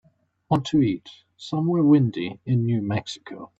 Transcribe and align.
want 0.49 0.65
to 0.65 0.81
eat 0.81 1.09
somewhere 1.37 1.83
windy 1.83 2.39
in 2.43 2.65
New 2.65 2.81
Mexico 2.81 3.49